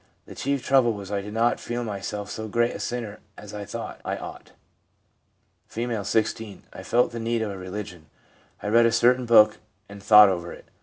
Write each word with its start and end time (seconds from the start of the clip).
'The 0.25 0.33
chief 0.33 0.65
trouble 0.65 0.93
was 0.93 1.11
I 1.11 1.21
did 1.21 1.31
not 1.35 1.59
feel 1.59 1.83
myself 1.83 2.27
so 2.31 2.47
great 2.47 2.75
a 2.75 2.79
sinner 2.79 3.19
as 3.37 3.53
I 3.53 3.65
thought 3.65 4.01
I 4.03 4.17
ought.' 4.17 4.53
R, 5.77 6.03
16.' 6.03 6.63
I 6.73 6.81
felt 6.81 7.11
the 7.11 7.19
need 7.19 7.43
of 7.43 7.51
a 7.51 7.57
religion. 7.59 8.07
I 8.63 8.67
read 8.69 8.87
a 8.87 8.91
certain 8.91 9.27
book 9.27 9.59
and 9.87 10.01
thought 10.01 10.29
over 10.29 10.51
it. 10.53 10.65